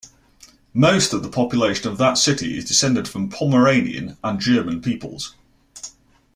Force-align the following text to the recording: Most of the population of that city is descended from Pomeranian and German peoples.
Most 0.73 1.13
of 1.13 1.21
the 1.21 1.29
population 1.29 1.87
of 1.87 1.99
that 1.99 2.15
city 2.17 2.57
is 2.57 2.65
descended 2.65 3.07
from 3.07 3.29
Pomeranian 3.29 4.17
and 4.23 4.39
German 4.39 4.81
peoples. 4.81 5.35